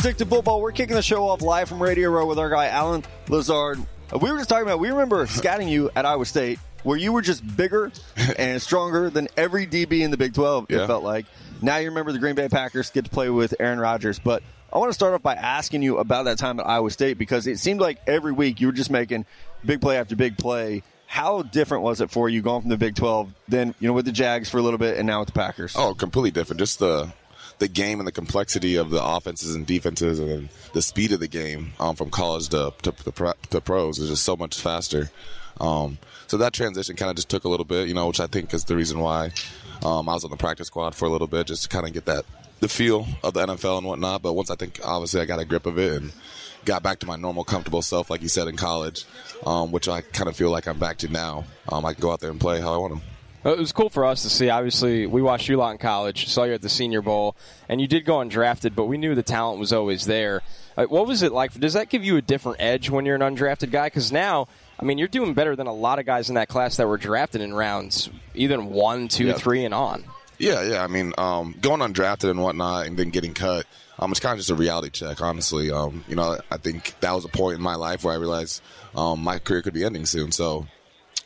[0.00, 2.68] Stick to Football, we're kicking the show off live from Radio Row with our guy
[2.68, 3.78] Allen Lazard.
[4.18, 4.78] We were just talking about.
[4.78, 7.92] We remember scouting you at Iowa State, where you were just bigger
[8.38, 10.70] and stronger than every DB in the Big Twelve.
[10.70, 11.26] It felt like.
[11.60, 14.42] Now you remember the Green Bay Packers get to play with Aaron Rodgers, but
[14.72, 17.46] I want to start off by asking you about that time at Iowa State because
[17.46, 19.26] it seemed like every week you were just making
[19.66, 20.82] big play after big play.
[21.08, 24.06] How different was it for you going from the Big Twelve, then you know with
[24.06, 25.74] the Jags for a little bit, and now with the Packers?
[25.76, 26.58] Oh, completely different.
[26.58, 27.12] Just the
[27.60, 31.28] the game and the complexity of the offenses and defenses and the speed of the
[31.28, 35.10] game um, from college to to, to, to pros is just so much faster.
[35.60, 38.26] Um, so that transition kind of just took a little bit, you know, which I
[38.26, 39.32] think is the reason why
[39.84, 41.92] um, I was on the practice squad for a little bit, just to kind of
[41.92, 42.24] get that
[42.60, 44.22] the feel of the NFL and whatnot.
[44.22, 46.12] But once I think obviously I got a grip of it and
[46.64, 49.04] got back to my normal, comfortable self, like you said in college,
[49.44, 51.44] um, which I kind of feel like I'm back to now.
[51.68, 53.00] Um, I can go out there and play how I want to.
[53.42, 54.50] It was cool for us to see.
[54.50, 57.36] Obviously, we watched you a lot in college, saw you at the Senior Bowl,
[57.70, 60.42] and you did go undrafted, but we knew the talent was always there.
[60.76, 61.54] Uh, what was it like?
[61.54, 63.86] Does that give you a different edge when you're an undrafted guy?
[63.86, 64.46] Because now,
[64.78, 66.98] I mean, you're doing better than a lot of guys in that class that were
[66.98, 69.32] drafted in rounds either one, two, Yeah.
[69.34, 70.04] three, and on.
[70.38, 70.84] Yeah, yeah.
[70.84, 73.64] I mean, um, going undrafted and whatnot, and then getting cut.
[73.98, 75.70] Um, it's kind of just a reality check, honestly.
[75.70, 78.62] Um, you know, I think that was a point in my life where I realized
[78.94, 80.32] um, my career could be ending soon.
[80.32, 80.66] So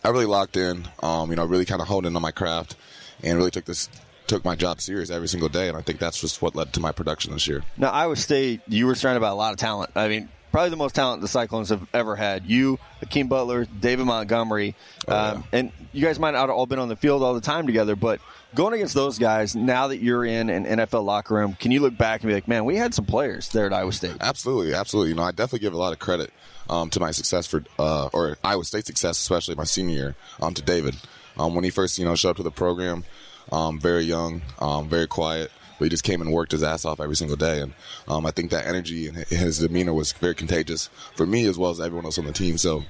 [0.04, 0.86] I really locked in.
[1.02, 2.76] Um, you know, really kind of honed in on my craft,
[3.22, 3.88] and really took this
[4.26, 5.68] took my job serious every single day.
[5.68, 7.62] And I think that's just what led to my production this year.
[7.76, 9.90] Now, Iowa State, you were surrounded by a lot of talent.
[9.94, 12.46] I mean, probably the most talent the Cyclones have ever had.
[12.46, 14.76] You, Hakeem Butler, David Montgomery,
[15.08, 15.28] Oh, yeah.
[15.32, 17.66] um, and you guys might not have all been on the field all the time
[17.66, 18.20] together, but
[18.54, 21.98] going against those guys, now that you're in an NFL locker room, can you look
[21.98, 24.14] back and be like, man, we had some players there at Iowa State?
[24.20, 25.10] Absolutely, absolutely.
[25.10, 26.32] You know, I definitely give a lot of credit
[26.70, 30.54] um, to my success for, uh, or Iowa State success, especially my senior year, um,
[30.54, 30.94] to David.
[31.36, 33.02] Um, when he first, you know, showed up to the program,
[33.50, 37.00] um, very young, um, very quiet, but he just came and worked his ass off
[37.00, 37.60] every single day.
[37.60, 37.72] And
[38.08, 41.70] um, I think that energy and his demeanor was very contagious for me as well
[41.70, 42.58] as everyone else on the team.
[42.58, 42.84] So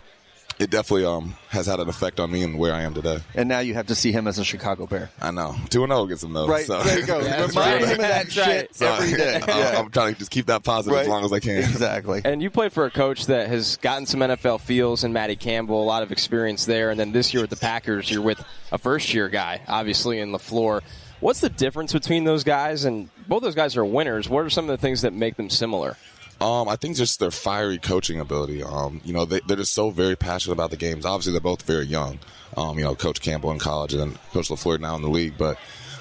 [0.56, 3.19] it definitely um, has had an effect on me and where I am today.
[3.34, 5.11] And now you have to see him as a Chicago Bear.
[5.21, 5.56] I know.
[5.71, 6.47] 2 and 0 gets him though.
[6.47, 6.81] Right, so.
[6.81, 7.21] there you go.
[7.25, 7.84] that's Remind right.
[7.84, 9.41] him of that That's shit So, every day.
[9.49, 11.03] I'm- I'm trying to just keep that positive Right.
[11.03, 11.56] as long as I can.
[11.59, 12.22] Exactly.
[12.25, 15.83] And you played for a coach that has gotten some NFL feels and Matty Campbell,
[15.83, 16.91] a lot of experience there.
[16.91, 18.41] And then this year with the Packers, you're with
[18.71, 20.83] a first year guy, obviously, in LaFleur.
[21.25, 22.85] What's the difference between those guys?
[22.85, 24.29] And both those guys are winners.
[24.29, 25.97] What are some of the things that make them similar?
[26.39, 28.62] Um, I think just their fiery coaching ability.
[28.62, 31.07] Um, you know, they, they're just so very passionate about the games.
[31.07, 32.19] Obviously, they're both very young.
[32.59, 35.39] Um, you know, Coach Campbell in college and then Coach LaFleur now in the league.
[35.39, 35.59] But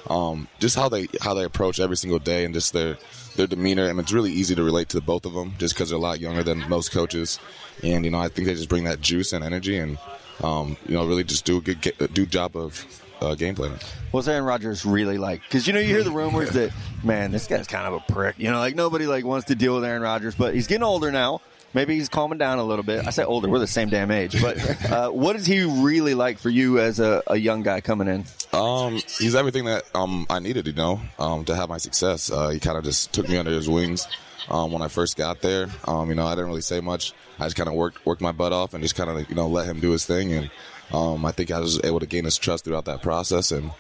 [0.09, 2.97] um, just how they how they approach every single day and just their
[3.38, 3.88] their demeanor.
[3.88, 6.19] And it's really easy to relate to both of them just because they're a lot
[6.19, 7.39] younger than most coaches.
[7.81, 9.97] And you know, I think they just bring that juice and energy and
[10.44, 12.85] um, you know, really just do a good do job of
[13.23, 13.79] uh, game planning.
[14.11, 15.41] What's Aaron Rodgers really like?
[15.41, 16.72] Because you know you hear the rumors that
[17.03, 18.38] man, this guy's kind of a prick.
[18.38, 21.11] You know, like nobody like wants to deal with Aaron Rodgers, but he's getting older
[21.11, 21.41] now.
[21.73, 23.07] Maybe he's calming down a little bit.
[23.07, 24.39] I say older; we're the same damn age.
[24.39, 28.07] But uh, what is he really like for you as a, a young guy coming
[28.07, 28.25] in?
[28.53, 32.31] Um, he's everything that um, I needed, you know, um, to have my success.
[32.31, 34.07] Uh, he kind of just took me under his wings
[34.50, 35.67] um, when I first got there.
[35.85, 37.13] Um, you know, I didn't really say much.
[37.39, 39.47] I just kind of worked worked my butt off and just kind of you know
[39.47, 40.31] let him do his thing.
[40.33, 40.51] And
[40.93, 43.71] um, I think I was able to gain his trust throughout that process and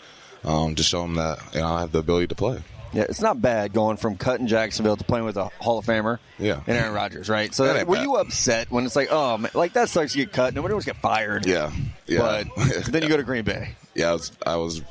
[0.43, 2.61] um, just show him that you know I have the ability to play.
[2.91, 6.19] Yeah, it's not bad going from cutting Jacksonville to playing with a Hall of Famer.
[6.37, 6.61] Yeah.
[6.67, 7.51] and Aaron Rodgers, right?
[7.51, 8.03] So That were bad.
[8.03, 10.53] you upset when it's like, oh, man, like that sucks to get cut?
[10.53, 11.47] Nobody wants to get fired.
[11.47, 11.71] Yeah,
[12.05, 12.43] yeah.
[12.55, 13.73] but then you go to Green Bay.
[13.95, 14.81] yeah, I was, I was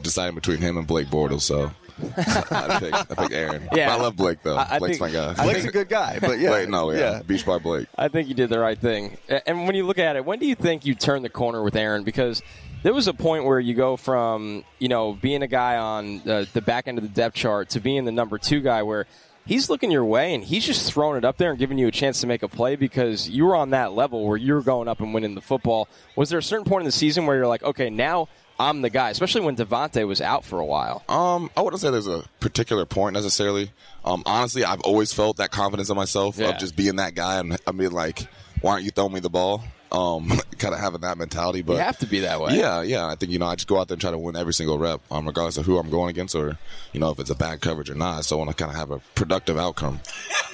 [0.00, 1.70] deciding between him and Blake Bortles, so
[2.16, 3.68] I picked I picked Aaron.
[3.74, 3.88] Yeah.
[3.90, 4.56] But I love Blake though.
[4.56, 5.44] I- I Blake's think- my guy.
[5.44, 7.88] Blake's a good guy, but yeah, Blake, no, yeah, Beach Bar Blake.
[7.96, 9.16] I think you did the right thing.
[9.46, 11.76] And when you look at it, when do you think you turned the corner with
[11.76, 12.02] Aaron?
[12.04, 12.42] Because
[12.82, 16.48] there was a point where you go from you know being a guy on the,
[16.52, 19.06] the back end of the depth chart to being the number two guy, where
[19.46, 21.90] he's looking your way and he's just throwing it up there and giving you a
[21.90, 24.86] chance to make a play because you were on that level where you were going
[24.86, 25.88] up and winning the football.
[26.14, 28.28] Was there a certain point in the season where you're like, okay, now
[28.60, 31.02] I'm the guy, especially when Davante was out for a while?
[31.08, 33.72] Um, I wouldn't say there's a particular point necessarily.
[34.04, 36.50] Um, honestly, I've always felt that confidence in myself Yeah.
[36.50, 38.28] of just being that guy and I mean like,
[38.60, 39.64] why aren't you throwing me the ball?
[39.90, 40.28] Um,
[40.58, 42.56] kind of having that mentality, but you have to be that way.
[42.58, 43.06] Yeah, yeah.
[43.06, 44.78] I think you know I just go out there and try to win every single
[44.78, 46.58] rep, um, regardless of who I'm going against or
[46.92, 48.24] you know if it's a bad coverage or not.
[48.26, 50.00] So I want to kind of have a productive outcome.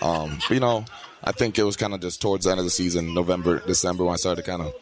[0.00, 0.84] Um, but you know,
[1.24, 4.04] I think it was kind of just towards the end of the season, November, December,
[4.04, 4.72] when I started to kind of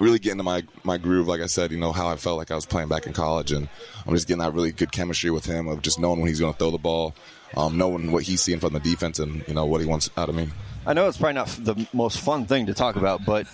[0.00, 1.28] really get into my my groove.
[1.28, 3.52] Like I said, you know how I felt like I was playing back in college,
[3.52, 3.68] and
[4.06, 6.52] I'm just getting that really good chemistry with him of just knowing when he's going
[6.52, 7.14] to throw the ball.
[7.56, 10.28] Um, knowing what he's seeing from the defense and you know what he wants out
[10.28, 10.48] of me.
[10.86, 13.46] I know it's probably not the most fun thing to talk about, but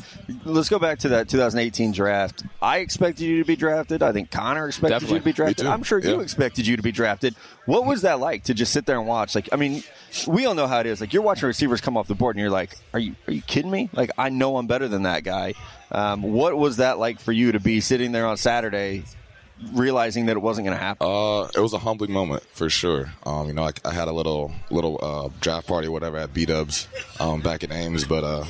[0.45, 2.45] let's go back to that 2018 draft.
[2.63, 4.01] I expected you to be drafted.
[4.01, 5.15] I think Connor expected Definitely.
[5.17, 5.67] you to be drafted.
[5.67, 7.35] I'm sure you expected you to be drafted.
[7.65, 9.35] What was that like to just sit there and watch?
[9.35, 9.83] Like, I mean,
[10.29, 11.01] we all know how it is.
[11.01, 13.43] Like, you're watching receivers come off the board, and you're like, "Are you are you
[13.43, 15.55] kidding me?" Like, I know I'm better than that guy.
[15.91, 19.03] Um, what was that like for you to be sitting there on Saturday,
[19.73, 21.07] realizing that it wasn't going to happen?
[21.07, 23.13] Uh, it was a humbling moment for sure.
[23.25, 26.35] Um, you know, I, I had a little little uh, draft party or whatever at
[26.35, 26.89] B Dubs
[27.21, 28.45] um, back in Ames, but uh,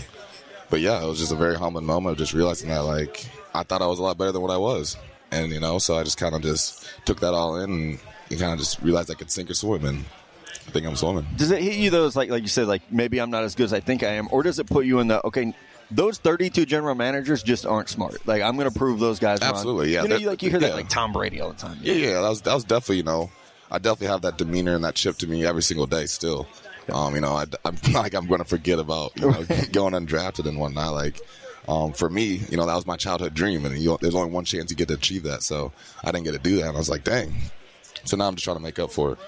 [0.71, 3.63] but yeah, it was just a very humbling moment of just realizing that like I
[3.63, 4.97] thought I was a lot better than what I was,
[5.31, 7.99] and you know, so I just kind of just took that all in
[8.31, 10.05] and kind of just realized I could sink or swim, and
[10.67, 11.27] I think I'm swimming.
[11.37, 13.65] does it hit you those like like you said like maybe I'm not as good
[13.65, 15.55] as I think I am, or does it put you in the okay?
[15.91, 18.27] Those 32 general managers just aren't smart.
[18.27, 19.51] Like I'm going to prove those guys wrong.
[19.51, 20.03] Absolutely, yeah.
[20.03, 21.79] You know, you, like you hear that like Tom Brady all the time.
[21.81, 23.31] Yeah, yeah, that was that was definitely you know,
[23.71, 26.47] I definitely have that demeanor and that chip to me every single day still.
[26.93, 30.47] Um, you know, I, I'm like I'm going to forget about you know going undrafted
[30.49, 30.93] and whatnot.
[30.93, 31.21] Like,
[31.69, 34.45] um, for me, you know, that was my childhood dream, and you, there's only one
[34.45, 35.43] chance you get to achieve that.
[35.43, 35.73] So
[36.05, 37.35] I didn't get to do that, and I was like, dang.
[38.05, 39.19] So now I'm just trying to make up for it.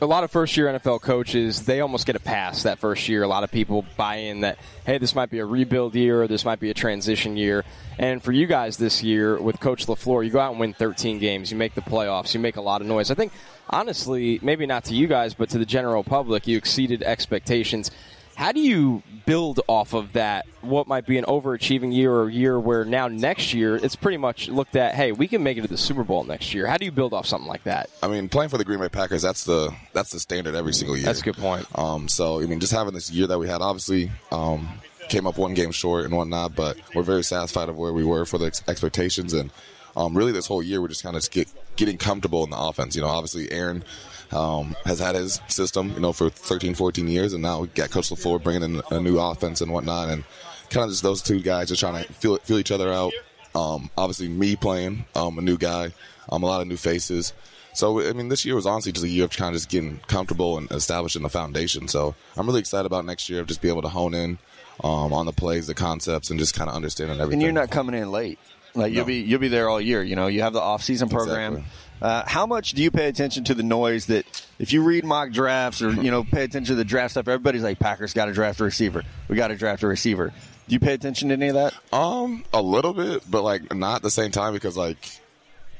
[0.00, 3.22] A lot of first year NFL coaches, they almost get a pass that first year.
[3.22, 6.28] A lot of people buy in that, hey, this might be a rebuild year or
[6.28, 7.64] this might be a transition year.
[7.98, 11.18] And for you guys this year with Coach LaFleur, you go out and win 13
[11.18, 13.10] games, you make the playoffs, you make a lot of noise.
[13.10, 13.32] I think,
[13.70, 17.90] honestly, maybe not to you guys, but to the general public, you exceeded expectations.
[18.36, 20.46] How do you build off of that?
[20.60, 24.48] What might be an overachieving year or year where now next year it's pretty much
[24.50, 26.66] looked at, hey, we can make it to the Super Bowl next year.
[26.66, 27.88] How do you build off something like that?
[28.02, 30.98] I mean, playing for the Green Bay Packers, that's the that's the standard every single
[30.98, 31.06] year.
[31.06, 31.66] That's a good point.
[31.74, 34.68] Um, so I mean, just having this year that we had, obviously, um,
[35.08, 38.26] came up one game short and whatnot, but we're very satisfied of where we were
[38.26, 39.50] for the ex- expectations, and
[39.96, 42.96] um, really this whole year we're just kind of get, getting comfortable in the offense.
[42.96, 43.84] You know, obviously Aaron
[44.32, 47.90] um, has had his system, you know, for 13, 14 years, and now we got
[47.90, 50.24] Coach LaFleur bringing in a new offense and whatnot, and
[50.70, 53.12] kind of just those two guys just trying to feel feel each other out.
[53.54, 55.92] Um, obviously, me playing um, a new guy,
[56.30, 57.32] um, a lot of new faces.
[57.74, 60.00] So I mean, this year was honestly just a year of kind of just getting
[60.06, 61.88] comfortable and establishing the foundation.
[61.88, 64.38] So I'm really excited about next year of just being able to hone in
[64.82, 67.34] um, on the plays, the concepts, and just kind of understanding everything.
[67.34, 68.38] and you're not coming in late.
[68.76, 70.02] Like you'll be you'll be there all year.
[70.02, 71.54] You know, you have the off season program.
[71.54, 71.72] Exactly.
[72.02, 74.26] Uh, how much do you pay attention to the noise that
[74.58, 77.26] if you read mock drafts or you know pay attention to the draft stuff?
[77.26, 79.02] Everybody's like, Packers got to draft a receiver.
[79.28, 80.32] We got to draft a receiver.
[80.68, 81.72] Do you pay attention to any of that?
[81.92, 84.98] Um, a little bit, but like not at the same time because like,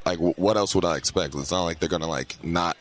[0.07, 1.35] like w- what else would I expect?
[1.35, 2.77] It's not like they're gonna like not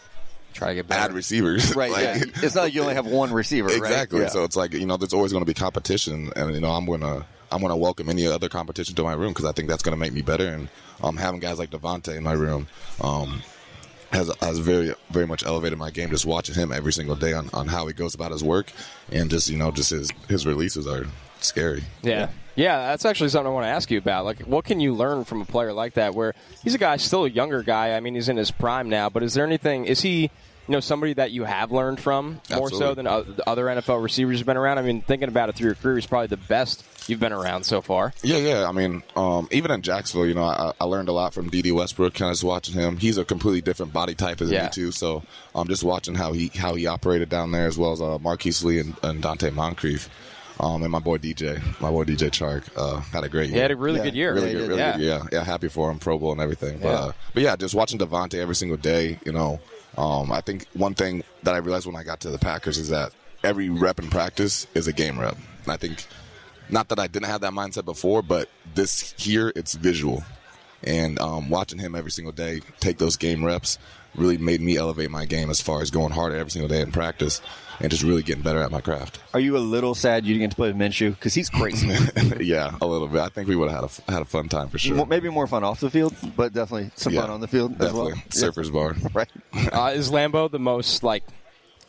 [0.54, 1.02] Try to get better.
[1.02, 1.92] add receivers, Right.
[1.92, 2.24] Like- yeah.
[2.42, 3.68] It's not like you only have one receiver.
[3.68, 3.78] right?
[3.78, 4.22] Exactly.
[4.22, 4.28] Yeah.
[4.28, 6.86] So it's like you know, there's always going to be competition, and you know, I'm
[6.86, 9.94] gonna I'm gonna welcome any other competition to my room because I think that's going
[9.94, 10.48] to make me better.
[10.48, 10.68] And
[11.02, 12.68] um, having guys like Davante in my room
[13.00, 13.42] um,
[14.12, 16.10] has has very very much elevated my game.
[16.10, 18.74] Just watching him every single day on, on how he goes about his work,
[19.10, 21.08] and just you know, just his his releases are
[21.40, 21.84] scary.
[22.02, 22.30] Yeah.
[22.58, 24.24] Yeah, that's actually something I want to ask you about.
[24.24, 27.26] Like, what can you learn from a player like that where he's a guy, still
[27.26, 27.98] a younger guy?
[27.98, 30.32] I mean, he's in his prime now, but is there anything, is he,
[30.68, 34.46] you know, somebody that you have learned from more so than other NFL receivers who've
[34.48, 34.80] been around?
[34.80, 37.64] I mean, thinking about it through your career, he's probably the best you've been around
[37.66, 38.14] so far.
[38.24, 38.68] Yeah, yeah.
[38.68, 41.72] I mean, um, even in Jacksonville, you know, I, I learned a lot from Dede
[41.72, 42.16] Westbrook.
[42.16, 42.98] Kind of just watching him.
[42.98, 44.64] He's a completely different body type as Yeah.
[44.64, 44.92] me too.
[44.92, 45.24] So,
[45.54, 48.18] I'm um, just watching how he how he operated down there, as well as uh,
[48.20, 50.10] Marquise Lee and, and Donte Moncrief,
[50.60, 53.56] um, and my boy DJ, my boy DJ Chark, uh, had a great year.
[53.56, 54.04] He had a really Yeah.
[54.06, 54.34] good year.
[54.34, 54.98] really he good, really yeah.
[54.98, 55.06] good.
[55.06, 55.44] Yeah, yeah.
[55.44, 56.80] Happy for him, Pro Bowl and everything.
[56.80, 57.00] But Yeah.
[57.00, 59.20] uh, but yeah, just watching Davante every single day.
[59.26, 59.60] You know,
[59.98, 62.90] um, I think one thing that I realized when I got to the Packers is
[62.90, 63.12] that
[63.44, 65.38] every rep in practice is a game rep.
[65.64, 66.06] And I think
[66.70, 70.24] not that I didn't have that mindset before, but this here it's visual,
[70.84, 73.78] and um, watching him every single day take those game reps
[74.16, 76.92] really made me elevate my game as far as going harder every single day in
[76.92, 77.42] practice
[77.80, 79.20] and just really getting better at my craft.
[79.34, 81.88] Are you a little sad you didn't get to play with Minshew because he's crazy?
[82.44, 83.22] yeah, a little bit.
[83.22, 84.96] I think we would have had a had a fun time for sure.
[84.96, 87.82] Mo- Maybe more fun off the field, but definitely some Yeah, fun on the field
[87.82, 88.12] as well.
[88.30, 88.96] Surfers Bar.
[89.14, 89.30] Right.
[89.74, 91.24] Uh, is Lambeau the most, like,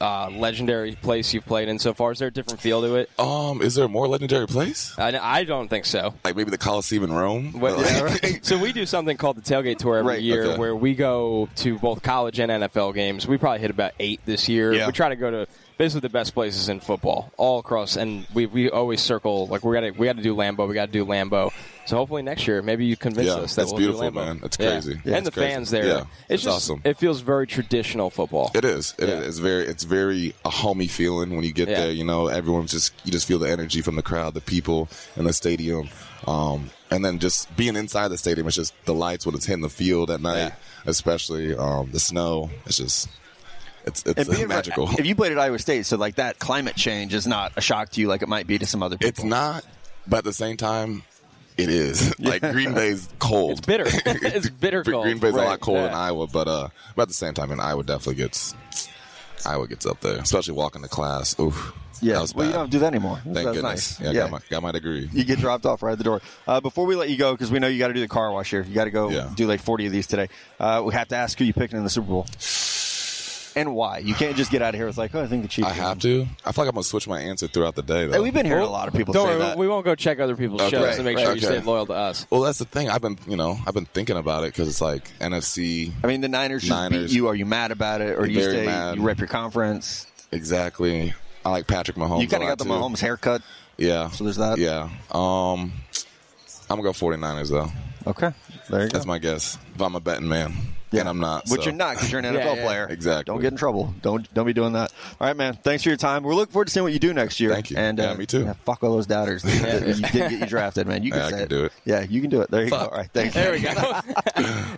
[0.00, 2.12] uh, legendary place you've played in so far?
[2.12, 3.10] Is there a different feel to it?
[3.18, 4.92] Um, is there a more legendary place?
[4.98, 6.14] I, I don't think so.
[6.22, 7.58] Like maybe the Coliseum in Rome?
[7.58, 10.58] What- Like- So we do something called the tailgate tour every Right, year, okay.
[10.58, 13.26] where we go to both college and NFL games.
[13.26, 14.72] We probably hit about eight this year.
[14.74, 14.86] Yeah.
[14.86, 15.46] We try to go to
[15.78, 19.74] basically the best places in football all across, and we, we always circle like we
[19.74, 21.52] got to we got to do Lambeau, we got to do Lambeau.
[21.86, 24.40] So hopefully next year, maybe you convince Yeah, us that it's we'll beautiful, man.
[24.42, 24.70] It's Yeah.
[24.72, 24.92] crazy.
[24.94, 25.48] and Yeah, it's the crazy.
[25.54, 25.86] fans there.
[25.86, 26.80] Yeah, it's just awesome.
[26.84, 28.50] it feels very traditional football.
[28.54, 28.94] It is.
[28.98, 29.20] It Yeah.
[29.20, 29.26] is.
[29.28, 29.66] It's very.
[29.66, 31.82] It's very a homey feeling when you get Yeah.
[31.82, 31.92] there.
[31.92, 35.24] You know, everyone's just you just feel the energy from the crowd, the people in
[35.24, 35.88] the stadium,
[36.26, 38.46] um, and then just being inside the stadium.
[38.48, 40.52] It's just the lights when it's hitting the field at night, Yeah.
[40.86, 42.50] especially um, the snow.
[42.66, 43.08] It's just
[43.86, 44.88] it's it's being- magical.
[44.98, 47.90] If you played at Iowa State, so like that climate change is not a shock
[47.90, 49.08] to you like it might be to some other people.
[49.08, 49.64] It's not,
[50.06, 51.02] but at the same time,
[51.56, 52.18] it is.
[52.20, 53.52] like Green Bay's cold.
[53.52, 53.84] It's bitter.
[54.06, 55.04] It's bitter cold.
[55.04, 55.44] Green Bay's Right.
[55.46, 58.16] a lot colder than Iowa, but uh, but at the same time, and Iowa definitely
[58.16, 58.54] gets
[59.44, 61.38] Iowa gets up there, especially walking to class.
[61.38, 63.20] Oof, Yeah, well, you don't do that anymore.
[63.22, 64.00] Thank That's goodness.
[64.00, 64.00] nice.
[64.00, 65.08] Yeah, Got, my, got my degree.
[65.12, 66.20] you get dropped off right at the door.
[66.48, 68.32] Uh, before we let you go, because we know you got to do the car
[68.32, 68.62] wash here.
[68.62, 69.30] You got to go Yeah.
[69.36, 70.28] do like 40 of these today.
[70.58, 72.26] Uh, we have to ask who you picking in the Super Bowl
[73.56, 73.98] and why.
[73.98, 75.66] You can't just get out of here with like, oh, I think the Chiefs.
[75.66, 78.02] I have gonna- I feel like I'm gonna switch my answer throughout the day.
[78.02, 78.22] Hey, Though.
[78.22, 79.58] we've been hearing a lot of people Don't say worry, that.
[79.58, 80.70] we won't go check other people's Okay.
[80.76, 81.58] shows to make sure Right, you okay.
[81.58, 82.26] stay loyal to us.
[82.30, 82.88] well, that's the thing.
[82.90, 85.92] I've been, you know, I've been thinking about it because it's like NFC.
[86.04, 87.26] I mean, the Niners just beat you.
[87.28, 88.96] Are you mad about it, or you Very say mad.
[88.98, 90.06] you rep your conference?
[90.32, 91.14] Exactly.
[91.44, 92.20] I like Patrick Mahomes.
[92.22, 92.70] you kind of got the too.
[92.70, 93.40] Mahomes haircut.
[93.78, 94.10] Yeah.
[94.10, 94.58] So there's that.
[94.58, 94.88] Yeah.
[95.12, 95.72] Um,
[96.68, 97.70] I'm gonna go 49ers though.
[98.08, 98.32] Okay,
[98.70, 98.92] there you go.
[98.92, 99.58] That's my guess.
[99.74, 100.52] If I'm a betting man,
[100.92, 101.48] and I'm not.
[101.48, 101.66] Which so.
[101.66, 102.64] you're not because you're an NFL yeah.
[102.64, 102.86] player.
[102.88, 103.32] Exactly.
[103.32, 103.94] Don't get in trouble.
[104.02, 104.92] Don't don't be doing that.
[105.20, 105.54] All right, man.
[105.54, 106.22] Thanks for your time.
[106.22, 107.52] We're looking forward to seeing what you do next year.
[107.52, 107.76] Thank you.
[107.76, 108.44] And Yeah, uh, me too.
[108.44, 109.44] yeah, fuck all those doubters.
[109.44, 111.02] you didn't get you drafted, man.
[111.02, 111.48] You can Yeah, I can it.
[111.48, 111.72] do it.
[111.84, 112.50] Yeah, you can do it.
[112.50, 112.80] There you Fuck.
[112.90, 112.94] go.
[112.94, 113.34] All right, thanks.
[113.34, 113.70] There we go.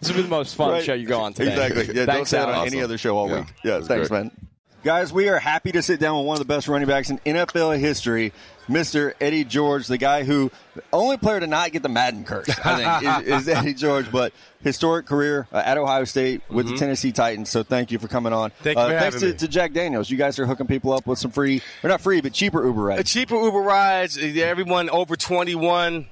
[0.00, 0.85] this will be the most fun Right.
[0.85, 1.53] show you go on today.
[1.53, 1.87] Exactly.
[1.95, 2.73] Yeah, don't Thanks, say it on Alex.
[2.73, 3.47] any other show all Yeah, week.
[3.65, 4.11] Yeah, thanks, great.
[4.25, 4.31] man.
[4.88, 7.18] Guys, we are happy to sit down with one of the best running backs in
[7.18, 8.33] NFL history,
[8.68, 9.12] Mr.
[9.21, 12.99] Eddie George, the guy who the only player to not get the Madden curse, I
[13.02, 14.11] think, is, is Eddie George.
[14.11, 17.50] But historic career uh, at Ohio State with the Tennessee Titans.
[17.50, 18.49] So thank you for coming on.
[18.49, 18.64] Mm-hmm.
[18.64, 20.09] Thank you uh, for thanks to, to Jack Daniels.
[20.09, 22.80] You guys are hooking people up with some free, or not free, but cheaper Uber
[22.80, 23.12] Uh, rides.
[23.12, 24.16] cheaper Uber rides.
[24.16, 26.07] uh, Everyone over 21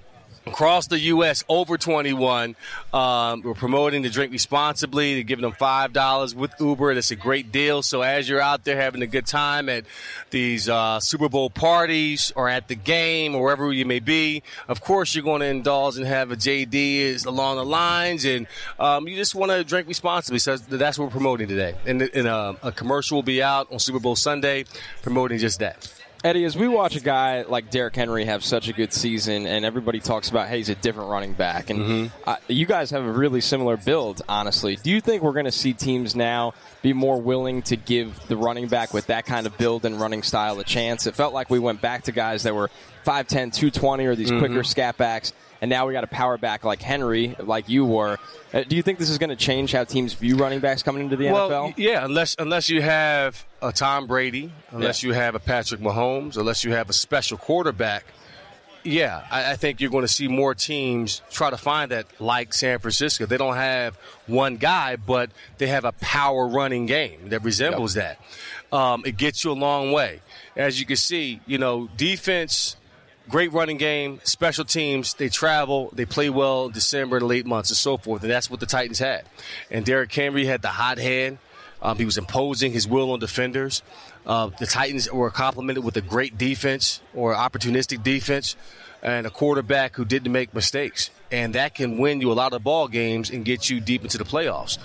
[0.47, 1.45] across the U.S.
[1.49, 2.57] over 21.
[2.93, 5.15] Um, we're promoting to drink responsibly.
[5.15, 6.95] They're giving them five dollars with Uber.
[6.95, 7.83] That's a great deal.
[7.83, 9.85] So as you're out there having a good time at
[10.31, 14.81] these uh, Super Bowl parties or at the game or wherever you may be, of
[14.81, 18.47] course you're going to indulge and have a JD is along the lines, and
[18.79, 20.38] um, you just want to drink responsibly.
[20.38, 21.75] So that's what we're promoting today.
[21.87, 24.65] And, and uh, a commercial will be out on Super Bowl Sunday
[25.03, 25.96] promoting just that.
[26.25, 29.64] Eddie, as we watch a guy like Derrick Henry have such a good season, and
[29.64, 32.28] everybody talks about, hey, he's a different running back, and Mm-hmm.
[32.28, 34.76] uh, you guys have a really similar build, honestly.
[34.76, 38.37] Do you think we're going to see teams now be more willing to give the
[38.37, 41.06] running back with that kind of build and running style a chance?
[41.06, 42.70] It felt like we went back to guys that were
[43.04, 44.38] 5'10, 220, or these Mm-hmm.
[44.40, 48.19] quicker scat backs, and now we got a power back like Henry, like you were.
[48.53, 51.03] Uh, do you think this is going to change how teams view running backs coming
[51.03, 51.75] into the well, NFL?
[51.77, 55.09] yeah, unless unless you have a Tom Brady, unless Yeah.
[55.09, 58.05] you have a Patrick Mahomes, unless you have a special quarterback.
[58.85, 62.55] Yeah, I, I think you're going to see more teams try to find that, like
[62.55, 63.27] San Francisco.
[63.27, 63.97] They don't have
[64.29, 68.21] one guy, but they have a power running game that resembles that.
[68.71, 70.21] Um, it gets you a long way.
[70.55, 72.77] As you can see, you know, defense
[73.28, 75.14] great running game, special teams.
[75.14, 78.61] They travel, they play well December and late months and so forth, and that's what
[78.61, 79.25] the Titans had.
[79.71, 81.38] And Derrick Henry had the hot hand.
[81.83, 83.83] Um, he was imposing his will on defenders.
[84.26, 88.56] Uh, the Titans were complemented with a great defense or opportunistic defense
[89.02, 91.11] and a quarterback who didn't make mistakes.
[91.30, 94.18] And that can win you a lot of ball games and get you deep into
[94.18, 94.78] the playoffs.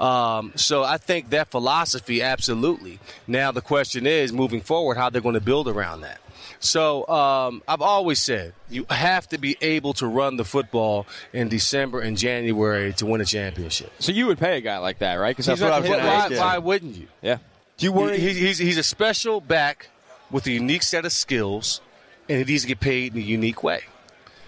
[0.00, 2.98] Um, so I think that philosophy, absolutely.
[3.26, 6.20] Now the question is, moving forward, how they're going to build around that.
[6.64, 11.48] So um, I've always said you have to be able to run the football in
[11.48, 13.92] December and January to win a championship.
[13.98, 15.36] so you would pay a guy like that, right?
[15.36, 16.38] Because That's what I was Why, why, ask you.
[16.38, 17.08] why wouldn't you?
[17.20, 17.36] Yeah.
[17.76, 18.18] Do you worry?
[18.18, 19.88] He- he's, he's a special back
[20.30, 21.82] with a unique set of skills,
[22.30, 23.82] and he needs to get paid in a unique way.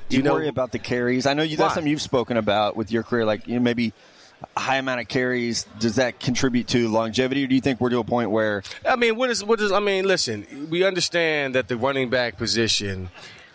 [0.08, 1.26] Do you, worry about the carries?
[1.26, 1.74] I know you, that's Why?
[1.74, 3.92] something you've spoken about with your career, like you know, maybe
[4.56, 5.64] a high amount of carries.
[5.78, 8.96] Does that contribute to longevity, or do you think we're to a point where I
[8.96, 9.72] mean, what is what is?
[9.72, 13.10] I mean, listen, we understand that the running back position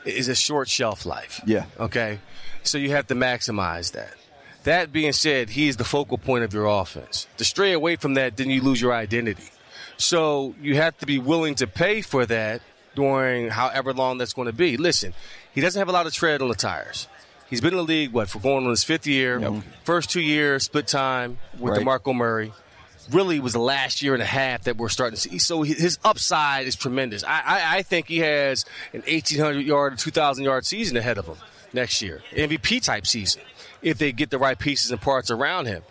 [0.06, 1.42] is a short shelf life.
[1.46, 1.66] Yeah.
[1.80, 2.20] Okay.
[2.64, 4.14] So you have to maximize that.
[4.64, 7.28] That being said, he is the focal point of your offense.
[7.38, 9.50] To stray away from that, then you lose your identity.
[9.98, 12.62] So you have to be willing to pay for that
[12.96, 14.78] during however long that's going to be.
[14.78, 15.14] Listen,
[15.54, 17.08] he doesn't have a lot of tread on the tires.
[17.52, 19.62] He's been in the league, what, for going on his fifth year.
[19.84, 21.86] First two years, split time with Right.
[21.86, 22.52] DeMarco Murray
[23.12, 25.38] really was the last year and a half that we're starting to see.
[25.38, 27.24] So his upside is tremendous.
[27.24, 31.36] I, I, I think he has an 1,800 yard, 2,000 yard season ahead of him
[31.74, 33.42] next year, MVP type season,
[33.82, 35.84] if they get the right pieces and parts around him.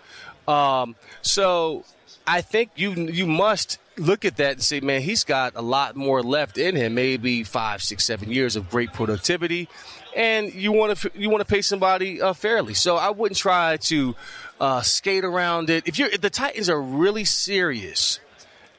[0.48, 1.84] Um, so
[2.26, 5.96] I think you you must look at that and say, man, he's got a lot
[5.96, 6.94] more left in him.
[6.94, 9.68] Maybe five, six, seven years of great productivity,
[10.16, 12.74] and you want to you want to pay somebody uh, fairly.
[12.74, 14.14] So I wouldn't try to
[14.60, 15.86] uh, skate around it.
[15.86, 18.20] If if the Titans are really serious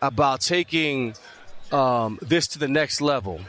[0.01, 1.13] about taking
[1.71, 3.39] um, this to the next level,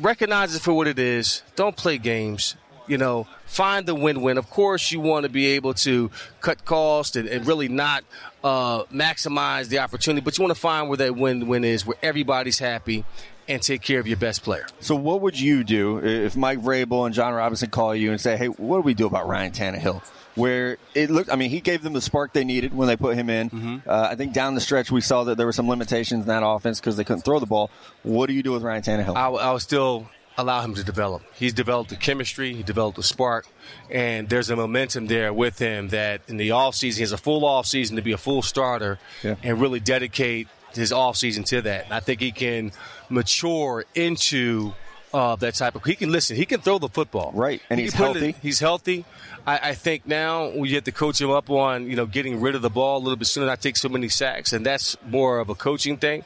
[0.00, 1.42] recognize it for what it is.
[1.54, 2.56] Don't play games.
[2.88, 4.38] You know, find the win-win.
[4.38, 6.08] Of course, you want to be able to
[6.40, 8.04] cut costs and, and really not
[8.44, 12.60] uh, maximize the opportunity, but you want to find where that win-win is, where everybody's
[12.60, 13.04] happy,
[13.48, 14.66] and take care of your best player.
[14.80, 18.36] So, what would you do if Mike Vrabel and Jon Robinson call you and say,
[18.36, 20.02] "Hey, what do we do about Ryan Tannehill?"
[20.34, 23.16] Where it looked, I mean, he gave them the spark they needed when they put
[23.16, 23.48] him in.
[23.48, 23.88] Mm-hmm.
[23.88, 26.42] Uh, I think down the stretch we saw that there were some limitations in that
[26.44, 27.70] offense because they couldn't throw the ball.
[28.02, 29.16] What do you do with Ryan Tannehill?
[29.16, 31.22] I, I would still allow him to develop.
[31.34, 33.46] He's developed the chemistry, he developed the spark,
[33.90, 37.40] and there's a momentum there with him that in the offseason, he has a full
[37.40, 39.36] offseason to be a full starter Yeah.
[39.42, 41.84] and really dedicate his offseason to that.
[41.86, 42.72] And I think he can
[43.08, 44.72] mature into
[45.14, 45.84] uh, that type of.
[45.84, 46.36] He can listen.
[46.36, 47.32] He can throw the football.
[47.34, 48.36] Right, and He he's put it- healthy.
[48.42, 49.04] he's healthy.
[49.46, 52.54] I, I think now we have to coach him up on you know getting rid
[52.56, 55.38] of the ball a little bit sooner, not take so many sacks, and that's more
[55.38, 56.24] of a coaching thing.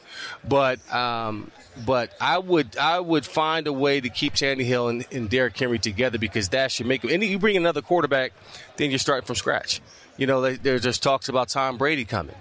[0.48, 1.50] But um,
[1.86, 5.78] but I would I would find a way to keep Tannehill and, and Derrick Henry
[5.78, 7.10] together because that should make him.
[7.10, 8.32] And you bring another quarterback,
[8.76, 9.80] then you're starting from scratch.
[10.16, 12.36] You know, there's just talks about Tom Brady coming.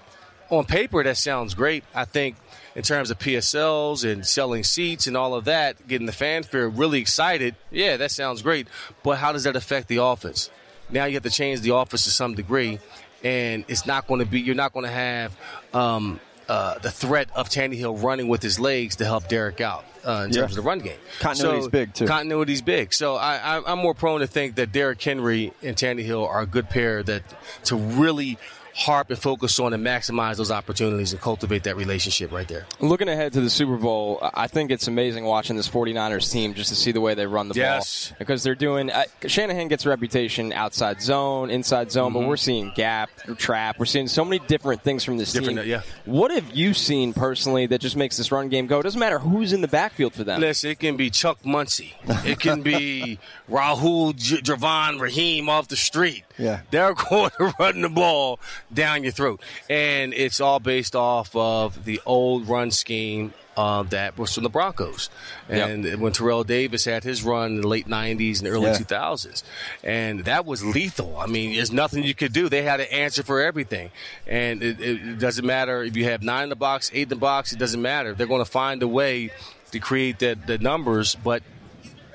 [0.50, 1.84] On paper, that sounds great.
[1.93, 2.36] I think
[2.75, 6.99] in terms of PSLs and selling seats and all of that, getting the fanfare really
[6.99, 8.67] excited, yeah, that sounds great.
[9.03, 10.49] But how does that affect the offense?
[10.89, 12.79] Now you have to change the offense to some degree,
[13.23, 14.39] and it's not going to be.
[14.41, 15.35] You're not going to have
[15.73, 20.23] um, uh, the threat of Tannehill running with his legs to help Derrick out uh,
[20.25, 20.41] in Yeah.
[20.41, 20.97] terms of the run game.
[21.19, 22.05] Continuity's So- big, too.
[22.07, 22.91] Continuity's big.
[22.93, 26.69] So I, I'm more prone to think that Derrick Henry and Tannehill are a good
[26.69, 27.21] pair that
[27.65, 28.39] to really
[28.79, 32.65] harp and focus on and maximize those opportunities and cultivate that relationship right there.
[32.79, 36.69] Looking ahead to the Super Bowl, I think it's amazing watching this 49ers team just
[36.69, 38.09] to see the way they run the Yes.
[38.09, 38.15] ball.
[38.19, 38.89] Because they're doing.
[38.89, 42.19] Uh, Shanahan gets a reputation outside zone, inside zone, Mm-hmm.
[42.21, 43.77] but we're seeing gap, trap.
[43.79, 45.67] We're seeing so many different things from this Different, team.
[45.69, 45.81] yeah.
[46.05, 48.79] What have you seen personally that just makes this run game go?
[48.79, 50.39] It doesn't matter who's in the backfield for them.
[50.39, 51.95] Listen, it can be Chuck Muncie.
[52.25, 53.19] It can be
[53.50, 56.24] Rahul J- Javon Raheem off the street.
[56.39, 56.62] Yeah.
[56.72, 58.39] They're going to run the ball
[58.74, 59.41] down your throat.
[59.69, 64.50] And it's all based off of the old run scheme uh, that was from the
[64.50, 65.10] Broncos.
[65.50, 68.77] And when Terrell Davis had his run in the late 90s and early Yeah.
[68.77, 69.44] 2000s.
[69.83, 71.18] And that was lethal.
[71.18, 72.48] I mean, there's nothing you could do.
[72.48, 73.92] They had an answer for everything.
[74.25, 77.16] And it, it doesn't matter if you have nine in the box, eight in the
[77.18, 78.13] box, it doesn't matter.
[78.13, 79.31] They're going to find a way
[79.72, 81.44] to create that the numbers, but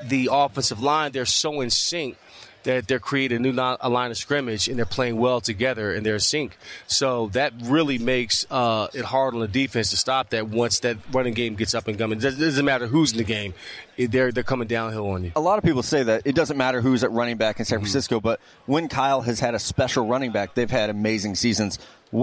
[0.02, 2.16] the offensive line, they're so in sync
[2.64, 5.94] that they're creating a new non- a line of scrimmage and they're playing well together
[5.94, 6.56] and they're in sync.
[6.86, 10.96] So that really makes uh, it hard on the defense to stop that once that
[11.12, 12.18] running game gets up and coming.
[12.18, 13.54] It doesn't- matter who's in the game;
[13.96, 15.32] they're they're coming downhill on you.
[15.36, 17.76] a lot of people say that it doesn't matter who's at running back in San
[17.76, 17.84] Mm-hmm.
[17.84, 21.78] Francisco, but when Kyle has had a special running back, they've had amazing seasons.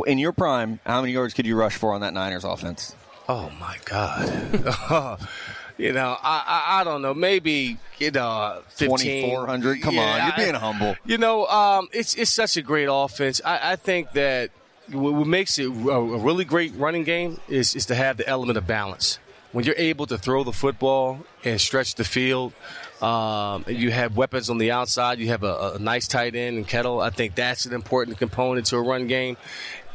[0.08, 2.95] In your prime, how many yards could you rush for on that Niners offense?
[3.30, 5.19] Oh my God!
[5.82, 7.13] you know, I, I I don't know.
[7.13, 9.82] Maybe you know, 2,400?
[9.82, 10.96] Come on, you're being humble.
[11.06, 13.41] You know, um, it's it's such a great offense.
[13.44, 14.52] I, I think that
[14.91, 18.58] what makes it a, a really great running game is is to have the element
[18.58, 19.20] of balance.
[19.52, 22.54] When you're able to throw the football and stretch the field,
[23.02, 25.20] um, you have weapons on the outside.
[25.20, 27.02] You have a, a nice tight end and Kittle.
[27.02, 29.36] I think that's an important component to a run game.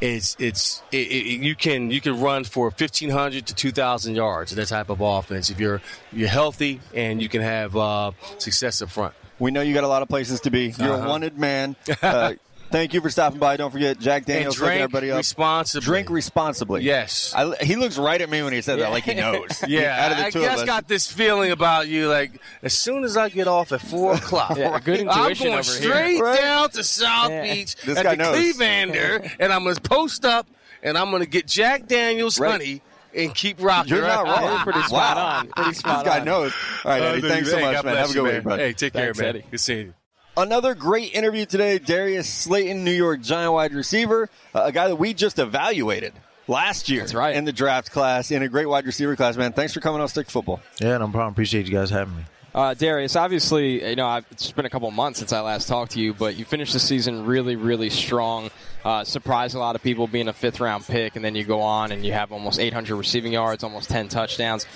[0.01, 4.69] It's it's it, it, you can you can run for 1500 to 2000 yards that
[4.69, 5.81] type of offense if you're
[6.13, 9.15] you're healthy and you can have uh, success up front.
[9.39, 10.75] We know you got a lot of places to be.
[10.79, 11.09] You're a Uh-huh.
[11.09, 11.77] wanted man.
[12.03, 12.35] Uh,
[12.71, 13.57] thank you for stopping by.
[13.57, 14.57] Don't forget Jack And Daniels.
[14.57, 15.19] drink everybody up.
[15.19, 15.85] responsibly.
[15.85, 16.83] Drink responsibly.
[16.83, 17.33] Yes.
[17.37, 19.63] I, he looks right at me when he said that, like he knows.
[19.69, 22.09] Yeah, Out of the I two just of us, got this feeling about you.
[22.09, 25.59] Like as soon as I get off at four o'clock, Yeah, good I'm intuition going
[25.59, 25.81] over here.
[25.91, 26.39] straight Right.
[26.41, 27.43] down to South Yeah.
[27.55, 28.37] Beach This at guy the knows.
[28.57, 30.47] Clevelander, and I'm gonna post up,
[30.83, 32.51] and I'm gonna get Jack Daniels Right.
[32.53, 32.83] honey
[33.15, 33.95] and keep rocking.
[33.95, 34.43] You're not wrong.
[34.45, 35.39] You're pretty spot Wow.
[35.39, 35.49] on.
[35.49, 36.25] Pretty spot this guy on.
[36.27, 36.53] knows.
[36.85, 37.21] All right, Eddie.
[37.23, 37.97] Thanks so much, God man.
[37.97, 38.59] Have a good week, bud.
[38.59, 39.37] Hey, take Thanks, care, man.
[39.37, 39.47] Eddie.
[39.51, 39.95] Good seeing you.
[40.39, 41.79] Another great interview today.
[41.79, 46.13] Darius Slayton, New York Giant wide receiver, uh, a guy that we just evaluated
[46.47, 47.35] last year That's right.
[47.35, 49.55] in the draft class, in a great wide receiver class, man.
[49.55, 50.61] Thanks for coming on Stick Football.
[50.79, 51.29] Yeah, no problem.
[51.29, 52.25] Appreciate you guys having me.
[52.55, 55.93] Uh, Darius, obviously, you know I've, it's been a couple months since I last talked
[55.93, 58.51] to you, but you finished the season really, really strong.
[58.85, 61.63] Uh, surprised a lot of people being a fifth round pick, and then you go
[61.63, 64.67] on and you have almost 800 receiving yards, almost 10 touchdowns.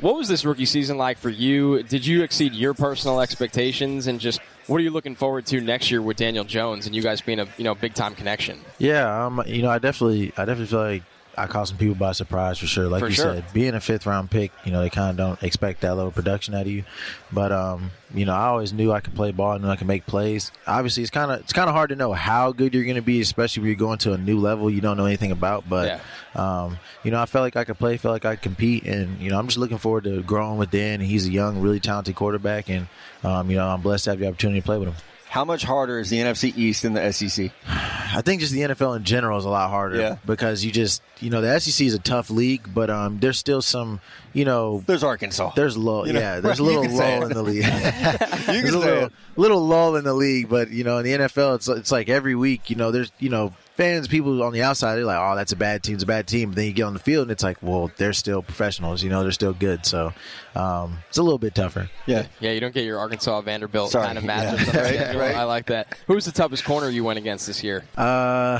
[0.00, 1.82] What was this rookie season like for you?
[1.82, 5.90] Did you exceed your personal expectations, and just what are you looking forward to next
[5.90, 8.60] year with Daniel Jones and you guys being a you know big time connection?
[8.78, 11.02] Yeah, um, you know, I definitely, I definitely feel like
[11.38, 12.88] I caught some people by surprise for sure.
[12.88, 13.34] Like For you sure.
[13.34, 16.08] said, being a fifth round pick, you know, they kind of don't expect that level
[16.08, 16.84] of production out of you.
[17.32, 20.06] But um, you know, I always knew I could play ball, and I could make
[20.06, 20.50] plays.
[20.66, 23.02] Obviously, it's kind of it's kind of hard to know how good you're going to
[23.02, 25.68] be, especially when you're going to a new level you don't know anything about.
[25.68, 26.00] But
[26.34, 29.20] um, you know, I felt like I could play, felt like I could compete, and
[29.20, 31.00] you know, I'm just looking forward to growing with Dan.
[31.00, 32.88] He's a young, really talented quarterback, and
[33.24, 34.96] um, you know, I'm blessed to have the opportunity to play with him.
[35.30, 37.50] How much harder is the NFC East than the SEC?
[37.66, 40.16] I think just the NFL in general is a lot harder Yeah.
[40.24, 43.60] because you just you know the SEC is a tough league, but um, there's still
[43.60, 44.00] some
[44.32, 45.52] you know There's Arkansas.
[45.54, 47.56] there's lull You know, yeah there's right, a little lull in the league.
[47.64, 51.12] you there's can a little little lull in the league, but you know in the
[51.26, 54.60] NFL it's it's like every week you know there's you know fans people on the
[54.62, 56.50] outside they're like oh that's a bad team it's a bad team.
[56.50, 59.08] But then you get on the field and it's like well they're still professionals you
[59.08, 60.12] know they're still good so
[60.56, 61.88] um, it's a little bit tougher.
[62.06, 62.26] Yeah.
[62.40, 64.06] Yeah, you don't get your Arkansas Vanderbilt Sorry.
[64.06, 64.56] kind of Yeah.
[64.56, 64.68] matchups.
[64.68, 64.80] on the
[65.14, 65.36] Right, right.
[65.36, 65.96] I like that.
[66.08, 67.84] Who's the toughest corner you went against this year?
[67.96, 68.58] Uh,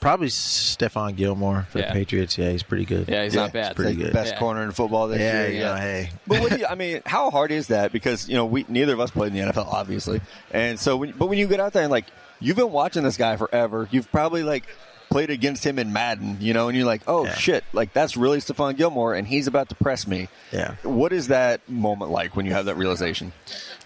[0.00, 1.86] probably Stephon Gilmore for Yeah.
[1.88, 2.36] the Patriots.
[2.36, 3.08] Yeah, he's pretty good.
[3.08, 3.66] Yeah, he's Yeah, not bad.
[3.70, 4.12] It's pretty the good.
[4.12, 4.38] Best Yeah.
[4.38, 5.52] corner in football this yeah, year.
[5.52, 6.10] you know, hey.
[6.26, 7.90] But what do you, I mean, how hard is that?
[7.90, 10.20] Because you know, we neither of us played in the NFL, obviously,
[10.50, 10.98] and so.
[10.98, 12.04] When, but when you get out there and like
[12.40, 14.64] you've been watching this guy forever, you've probably like
[15.10, 17.34] played against him in Madden, you know, and you're like, oh Yeah.
[17.34, 20.28] shit, like that's really Stephon Gilmore, and he's about to press me.
[20.52, 20.74] Yeah.
[20.84, 23.32] What is that moment like when you have that realization?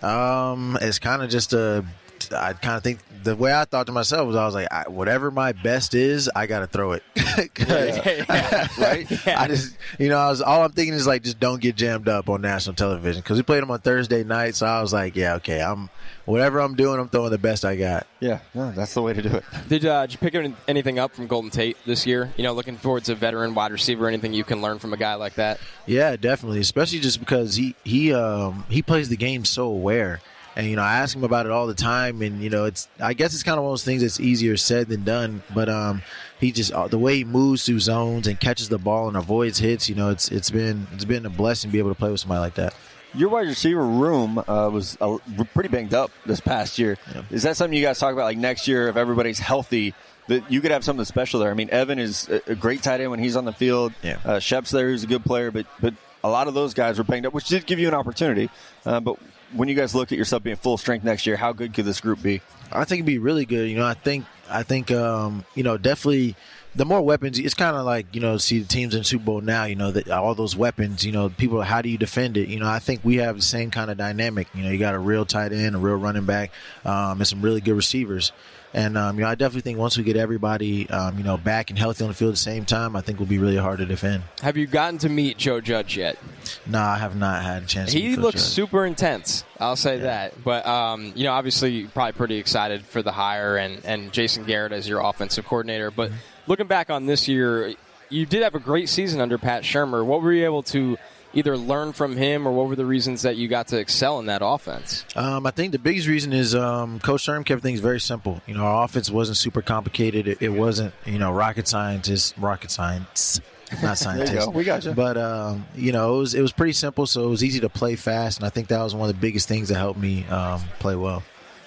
[0.02, 1.84] Um, it's kind of just a.
[2.33, 4.88] I kind of think the way I thought to myself was I was like, I,
[4.88, 7.03] whatever my best is, I got to throw it.
[7.59, 8.68] Yeah.
[8.79, 9.27] Right?
[9.27, 12.09] I just, you know, I was all I'm thinking is like, just don't get jammed
[12.09, 14.55] up on national television because we played them on Thursday night.
[14.55, 15.90] So I was like, yeah, okay, I'm
[16.27, 18.07] whatever I'm doing, I'm throwing the best I got.
[18.20, 19.44] Yeah, no, that's the way to do it.
[19.68, 22.33] Did, uh, did you pick any- anything up from Golden Tate this year?
[22.37, 25.14] You know, looking towards a veteran wide receiver, anything you can learn from a guy
[25.14, 25.59] like that?
[25.87, 26.61] Yeah, definitely.
[26.61, 30.20] Especially just because he he um he plays the game so aware.
[30.56, 32.88] And you know, I ask him about it all the time, and you know, it's
[33.00, 35.42] I guess it's kind of one of those things that's easier said than done.
[35.52, 36.02] But um,
[36.38, 39.58] he just uh, the way he moves through zones and catches the ball and avoids
[39.58, 39.88] hits.
[39.88, 42.20] You know, it's it's been it's been a blessing to be able to play with
[42.20, 42.74] somebody like that.
[43.14, 45.18] Your wide receiver room uh, was uh,
[45.54, 46.98] pretty banged up this past year.
[47.30, 48.24] Is that something you guys talk about?
[48.24, 49.94] Like next year, if everybody's healthy,
[50.26, 51.50] that you could have something special there.
[51.50, 53.92] I mean, Evan is a a great tight end when he's on the field.
[54.02, 54.18] Yeah.
[54.24, 57.04] Uh, Shep's there, who's a good player, but but a lot of those guys were
[57.04, 58.50] banged up, which did give you an opportunity.
[58.86, 59.16] Uh, but
[59.54, 62.00] when you guys look at yourself being full strength next year, how good could this
[62.00, 62.40] group be?
[62.72, 63.68] I think it'd be really good.
[63.68, 66.36] You know, I think I think um, you know definitely
[66.74, 67.38] the more weapons.
[67.38, 69.64] It's kind of like you know see the teams in Super Bowl now.
[69.64, 71.04] You know that all those weapons.
[71.04, 71.62] You know, people.
[71.62, 72.48] How do you defend it?
[72.48, 74.48] You know, I think we have the same kind of dynamic.
[74.54, 76.50] You know, you got a real tight end, a real running back,
[76.84, 78.32] um, and some really good receivers.
[78.74, 81.70] And um, you know, I definitely think once we get everybody, um, you know, back
[81.70, 83.78] and healthy on the field at the same time, I think we'll be really hard
[83.78, 84.24] to defend.
[84.42, 86.18] Have you gotten to meet Joe Judge yet?
[86.66, 87.92] No, I have not had a chance.
[87.92, 88.50] to He looks Judge.
[88.50, 89.44] super intense.
[89.60, 90.42] I'll say that.
[90.42, 94.44] But um, you know, obviously, you're probably pretty excited for the hire and and Jason
[94.44, 95.90] Garrett as your offensive coordinator.
[95.92, 96.18] But Mm-hmm.
[96.50, 97.74] looking back on this year,
[98.10, 100.04] you did have a great season under Pat Shurmur.
[100.04, 100.98] What were you able to
[101.34, 104.26] either learn from him, or what were the reasons that you got to excel in
[104.26, 105.04] that offense?
[105.16, 108.40] Um, I think the biggest reason is um, Coach Sherm kept things very simple.
[108.46, 110.28] You know, our offense wasn't super complicated.
[110.28, 113.40] It, it wasn't, you know, rocket scientist, rocket science,
[113.82, 114.46] not scientist.
[114.46, 114.50] go.
[114.50, 114.92] We got you.
[114.92, 117.68] But um, you know, it was it was pretty simple, so it was easy to
[117.68, 120.24] play fast, and I think that was one of the biggest things that helped me
[120.26, 121.22] um, play well.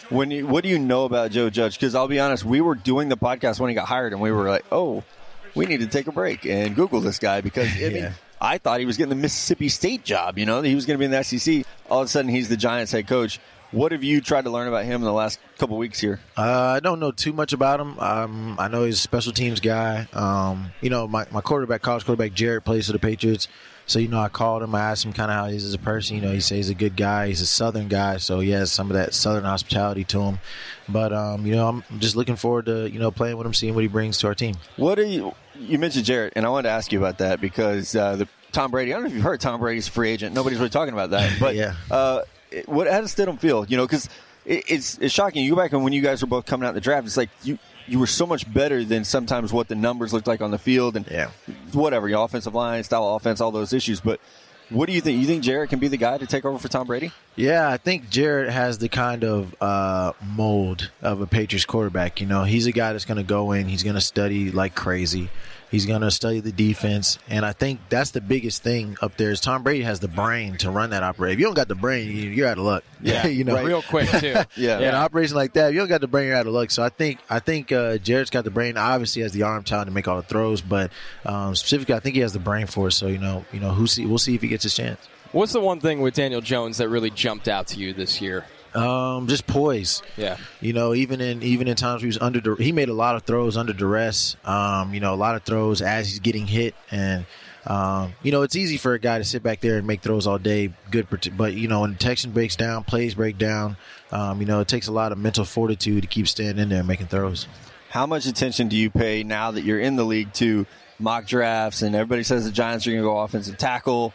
[0.10, 1.78] When you, what do you know about Joe Judge?
[1.78, 4.32] Because I'll be honest, we were doing the podcast when he got hired, and we
[4.32, 5.04] were like, oh,
[5.54, 8.12] we need to take a break and Google this guy because I mean, Yeah.
[8.40, 10.38] I thought he was getting the Mississippi State job.
[10.38, 11.66] You know, he was going to be in the SEC.
[11.90, 13.40] All of a sudden, he's the Giants head coach.
[13.72, 16.22] What have you tried to learn about him in the last couple weeks here?
[16.38, 18.00] Uh, I don't know too much about him.
[18.00, 20.08] Um, I know he's a special teams guy.
[20.14, 23.50] Um, you know, my, my quarterback, college quarterback, Jarrett, plays for the Patriots.
[23.88, 24.76] So, you know, I called him.
[24.76, 26.16] I asked him kind of how he is as a person.
[26.18, 27.28] You know, he says he's a good guy.
[27.28, 28.18] He's a Southern guy.
[28.18, 30.40] So, he has some of that Southern hospitality to him.
[30.90, 33.74] But, um, you know, I'm just looking forward to, you know, playing with him, seeing
[33.74, 34.56] what he brings to our team.
[34.76, 35.34] What do you?
[35.60, 38.70] You mentioned Jarrett, and I wanted to ask you about that because uh, the Tom
[38.72, 38.92] Brady.
[38.94, 40.36] I don't know if you've heard Tom Brady's a free agent.
[40.36, 41.32] Nobody's really talking about that.
[41.40, 41.74] But Yeah.
[41.90, 42.22] uh,
[42.66, 43.66] what how does Stidham feel?
[43.66, 44.08] You know, because
[44.46, 45.44] it, it's it's shocking.
[45.44, 47.30] You go back and when you guys were both coming out the draft, it's like
[47.44, 50.58] you you were so much better than sometimes what the numbers looked like on the
[50.58, 51.30] field and Yeah.
[51.74, 54.00] whatever your offensive line, style of offense, all those issues.
[54.02, 54.20] But
[54.70, 55.22] what do you think?
[55.22, 57.12] You think Jarrett can be the guy to take over for Tom Brady?
[57.38, 62.20] Yeah, I think Jarrett has the kind of uh, mold of a Patriots quarterback.
[62.20, 64.76] You know, he's a guy that's going to go in, he's going to study like
[64.76, 65.30] crazy.
[65.70, 69.32] He's going to study the defense, and I think that's the biggest thing up there.
[69.32, 71.34] Is Tom Brady has the brain to run that operation.
[71.34, 72.84] If you don't got the brain, you- you're out of luck.
[73.02, 73.66] Yeah, you know, right.
[73.66, 74.36] Real quick too.
[74.56, 74.78] Yeah.
[74.80, 76.72] in an operation like that, if you don't got the brain, you're out of luck.
[76.72, 78.78] So I think I think uh, Jarrett's got the brain.
[78.78, 80.92] Obviously, has the arm talent to make all the throws, but
[81.26, 82.94] um, specifically, I think he has the brain for it.
[82.94, 85.00] So you know, you know, who see, we'll see if he gets his chance.
[85.34, 88.46] What's the one thing with Daniel Jones that really jumped out to you this year?
[88.76, 90.02] Um, just poise.
[90.16, 90.38] Yeah.
[90.62, 93.24] You know, even in even in times he was under, he made a lot of
[93.24, 94.36] throws under duress.
[94.46, 97.26] Um, you know, a lot of throws as he's getting hit, and
[97.68, 100.26] um, you know, it's easy for a guy to sit back there and make throws
[100.26, 100.72] all day.
[100.90, 103.78] Good, but you know, when the Texan breaks down, plays break down.
[104.12, 106.80] Um, you know, it takes a lot of mental fortitude to keep standing in there
[106.80, 107.48] and making throws.
[107.90, 110.66] How much attention do you pay now that you're in the league to
[111.00, 114.14] mock drafts and everybody says the Giants are going to go offensive tackle?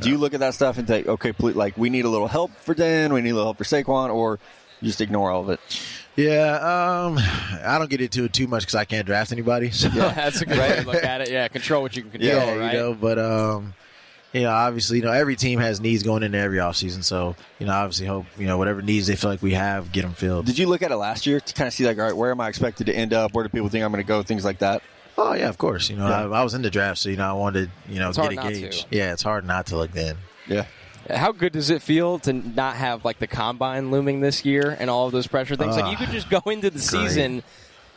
[0.00, 2.28] Do you look at that stuff and think, okay, please, like we need a little
[2.28, 4.38] help for Dan, we need a little help for Saquon, or
[4.80, 5.60] you just ignore all of it?
[6.16, 7.16] Yeah, um,
[7.64, 9.70] I don't get into it too much because I can't draft anybody.
[9.78, 9.88] So.
[9.88, 11.30] Yeah, that's a good way to look at it.
[11.30, 12.72] Yeah, control what you can control, yeah, right?
[12.72, 13.74] you know, but um,
[14.32, 17.04] you know, obviously, you know, every team has needs going into every offseason.
[17.04, 20.02] So, you know, obviously, hope you know whatever needs they feel like we have, get
[20.02, 20.46] them filled.
[20.46, 22.32] Did you look at it last year to kind of see like, all right, where
[22.32, 23.32] am I expected to end up?
[23.32, 24.22] Where do people think I'm going to go?
[24.22, 24.82] Things like that.
[25.20, 25.90] Oh yeah, of course.
[25.90, 26.26] You know, Yeah.
[26.28, 28.32] I, I was in the draft, so you know, I wanted you know It's get
[28.38, 28.82] hard a gauge.
[28.82, 28.86] to.
[28.96, 30.16] Yeah, it's hard not to look then.
[30.46, 30.64] Yeah.
[31.10, 34.88] How good does it feel to not have like the combine looming this year and
[34.90, 35.76] all of those pressure things?
[35.76, 37.42] like you could just go into the season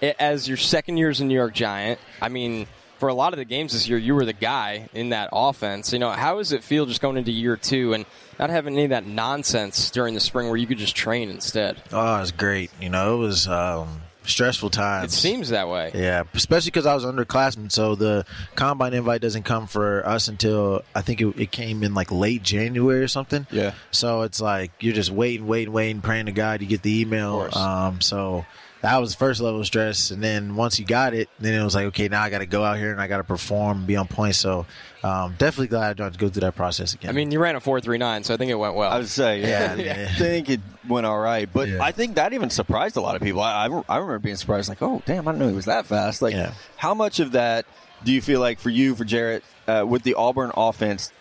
[0.02, 2.00] as your second year as a New York Giant.
[2.22, 2.68] I mean,
[3.00, 5.92] for a lot of the games this year, you were the guy in that offense.
[5.92, 8.06] You know, how does it feel just going into year two and
[8.40, 11.82] not having any of that nonsense during the spring where you could just train instead?
[11.92, 12.72] Oh, it's great.
[12.80, 15.14] You know, it was um, stressful times.
[15.14, 15.92] It seems that way.
[15.94, 20.84] Yeah, especially because I was underclassman, so the combine invite doesn't come for us until
[20.96, 23.48] I think it, it came in like late January or something.
[23.52, 23.74] Yeah.
[23.92, 27.50] So it's like you're just waiting, waiting, waiting, praying to God you get the email.
[27.56, 28.46] Um, so
[28.82, 31.64] that was the first level of stress, and then once you got it, then it
[31.64, 33.86] was like, okay, now I got to go out here and I got to perform,
[33.86, 34.36] be on point.
[34.36, 34.66] So
[35.04, 37.10] um, definitely glad I don't have to go through that process again.
[37.10, 38.92] I mean, you ran a four three nine, so I think it went well.
[38.92, 41.84] I would say, yeah, Yeah, I think it went all right, but Yeah.
[41.84, 43.42] I think that even surprised a lot of people.
[43.42, 45.86] I, I, I remember being surprised, like, oh, damn, I didn't know he was that
[45.86, 46.22] fast.
[46.22, 46.54] Like, Yeah.
[46.78, 47.66] how much of that
[48.04, 51.12] do you feel like for you, for Jarrett, uh, with the Auburn offense?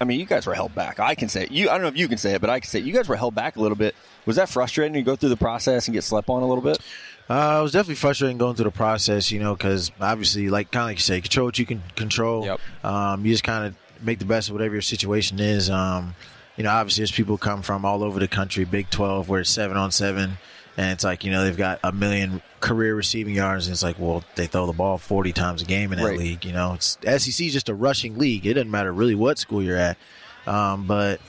[0.00, 1.00] I mean, you guys were held back.
[1.00, 1.50] I can say it.
[1.50, 1.68] You.
[1.68, 2.84] I don't know if you can say it, but I can say it.
[2.84, 3.94] You guys were held back a little bit.
[4.24, 4.94] Was that frustrating?
[4.94, 6.78] to go through the process and get slept on a little bit.
[7.28, 10.82] Uh, it was definitely frustrating going through the process, you know, because obviously, like kind
[10.82, 12.44] of like you say, control what you can control.
[12.44, 12.60] Yep.
[12.84, 15.68] Um, you just kind of make the best of whatever your situation is.
[15.68, 16.14] Um,
[16.56, 19.50] you know, obviously, there's people come from all over the country, Big 12, where it's
[19.50, 20.38] seven on seven,
[20.76, 23.98] and it's like you know they've got a million career receiving yards, and it's like,
[23.98, 26.18] well, they throw the ball 40 times a game in that Right.
[26.18, 26.44] league.
[26.44, 28.46] You know, it's SEC is just a rushing league.
[28.46, 29.96] It doesn't matter really what school you're at,
[30.46, 31.20] um, but.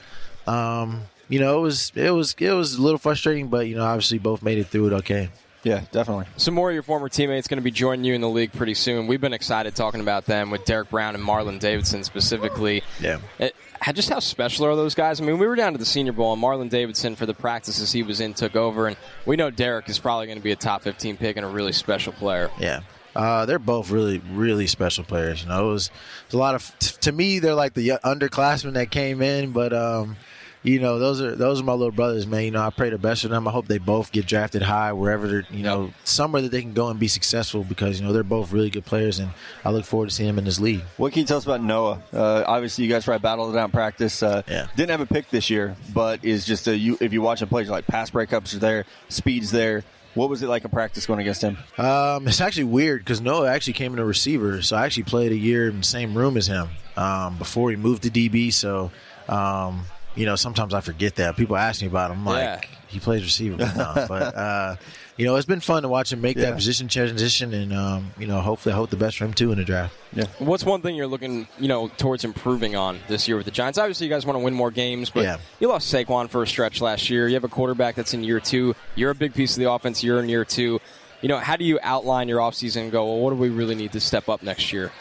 [0.47, 3.83] Um, you know, it was it was it was a little frustrating, but you know,
[3.83, 5.29] obviously both made it through it okay.
[5.63, 6.26] Yeah, definitely.
[6.38, 8.74] Some more of your former teammates going to be joining you in the league pretty
[8.74, 9.08] soon.
[9.08, 12.84] We've been excited talking about them with Derrick Brown and Marlon Davidson specifically.
[13.02, 13.20] Yeah.
[13.39, 13.56] It,
[13.93, 15.20] just how special are those guys?
[15.20, 17.91] I mean, we were down to the Senior Bowl, and Marlon Davidson, for the practices
[17.91, 20.56] he was in, took over, and we know Derrick is probably going to be a
[20.56, 22.50] top 15 pick and a really special player.
[22.60, 22.82] Yeah.
[23.15, 25.41] Uh, they're both really, really special players.
[25.41, 25.93] You know, it was, it
[26.28, 26.72] was a lot of.
[26.80, 30.17] t- To me, they're like the underclassmen that came in, but um,
[30.63, 32.43] you know, those are those are my little brothers, man.
[32.43, 33.48] You know, I pray the best for them.
[33.48, 36.74] I hope they both get drafted high wherever they're, you know, somewhere that they can
[36.74, 39.30] go and be successful because you know they're both really good players, and
[39.63, 40.82] I look forward to seeing them in this league.
[40.98, 42.02] What can you tell us about Noah?
[42.12, 44.22] Uh, obviously, you guys probably battled it out in practice.
[44.24, 44.67] Uh, Yeah.
[44.76, 46.98] Didn't have a pick this year, but is just a, you.
[47.00, 49.84] If you watch him play, like pass breakups are there, speeds there.
[50.15, 51.60] What was it like in practice going against him?
[51.78, 55.32] Um, it's actually weird because Noah actually came in a receiver, so I actually played
[55.32, 58.52] a year in the same room as him um, before he moved to DB.
[58.52, 58.89] So,
[59.30, 59.86] um,
[60.17, 61.38] you know, sometimes I forget that.
[61.38, 62.27] People ask me about him.
[62.27, 62.56] I'm Yeah.
[62.56, 64.06] like, he plays receiver, but no.
[64.10, 64.75] but uh,
[65.17, 66.45] you know, it's been fun to watch him make Yeah.
[66.51, 69.51] that position transition, and um, you know, hopefully, I hope the best for him too
[69.51, 69.93] in the draft.
[70.13, 70.25] Yeah.
[70.39, 73.77] What's one thing you're looking, you know, towards improving on this year with the Giants?
[73.77, 75.38] Obviously, you guys want to win more games, but Yeah.
[75.60, 77.27] you lost Saquon for a stretch last year.
[77.27, 78.73] You have a quarterback that's in year two.
[78.95, 80.03] You're a big piece of the offense.
[80.03, 80.80] You're in year two.
[81.21, 83.73] You know, how do you outline your offseason and go, well, what do we really
[83.73, 84.91] need to step up next year?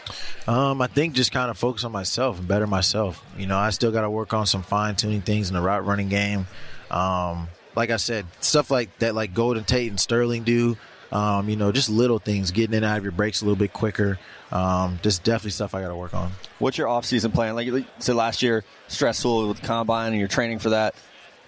[0.47, 3.23] Um, I think just kind of focus on myself and better myself.
[3.37, 5.85] You know, I still got to work on some fine tuning things in the route
[5.85, 6.47] running game.
[6.89, 10.77] Um, like I said, stuff like that, like Golden Tate and Sterling do.
[11.11, 13.55] Um, you know, just little things, getting in and out of your breaks a little
[13.55, 14.19] bit quicker.
[14.51, 16.31] Um, just definitely stuff I got to work on.
[16.59, 17.55] What's your off-season plan?
[17.55, 20.95] Like you said last year, stressful with combine, and you're training for that.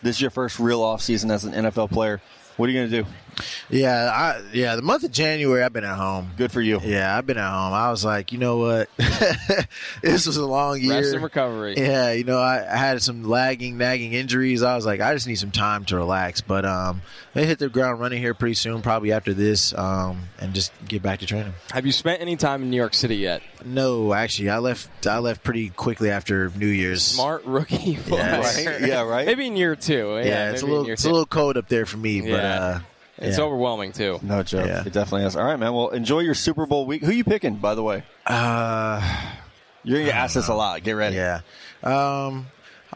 [0.02, 2.22] This is your first real off-season as an NFL player.
[2.56, 3.10] What are you going to do?
[3.70, 6.32] Yeah, I yeah, the month of January I've been at home.
[6.38, 6.80] Good for you.
[6.84, 7.74] Yeah, I've been at home.
[7.74, 8.90] I was like, you know what,
[10.02, 10.96] this was a long year.
[11.02, 11.76] Rest and recovery.
[11.78, 14.64] Yeah, you know, I, I had some lagging, nagging injuries.
[14.64, 16.42] I was like, I just need some time to relax.
[16.42, 17.02] But um,
[17.36, 21.02] I hit the ground running here pretty soon, probably after this, um, and just get
[21.02, 21.54] back to training.
[21.72, 23.42] Have you spent any time in New York City yet?
[23.66, 25.06] No, actually, I left.
[25.08, 27.04] I left pretty quickly after New Year's.
[27.04, 27.98] Smart rookie.
[28.10, 28.66] Yes.
[28.66, 28.82] Right?
[28.82, 29.26] Yeah, right.
[29.26, 30.18] Maybe in year two.
[30.18, 31.10] Yeah, Yeah, it's a little, it's two.
[31.10, 32.60] a little cold up there for me, but Yeah.
[32.60, 32.80] uh,
[33.22, 33.44] It's yeah.
[33.44, 34.20] overwhelming too.
[34.24, 34.66] No joke.
[34.68, 34.82] Yeah.
[34.86, 35.36] It definitely is.
[35.36, 35.74] All right, man.
[35.74, 37.04] Well, enjoy your Super Bowl week.
[37.04, 38.04] Who you picking, by the way?
[38.26, 39.02] Uh,
[39.84, 40.84] You're going to get asked this a lot.
[40.84, 41.16] Get ready.
[41.18, 41.42] yeah.
[41.84, 42.48] Um,